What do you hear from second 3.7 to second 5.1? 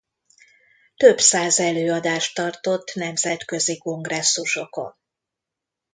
kongresszusokon.